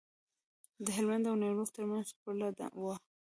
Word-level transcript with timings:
د 0.85 0.87
هلمند 0.95 1.23
او 1.29 1.35
نیمروز 1.41 1.69
ترمنځ 1.75 2.07
پوله 2.21 2.47
وه. 2.83 2.95